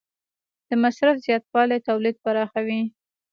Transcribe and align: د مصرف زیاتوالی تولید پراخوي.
د 0.69 0.71
مصرف 0.83 1.15
زیاتوالی 1.25 1.79
تولید 1.87 2.15
پراخوي. 2.23 2.81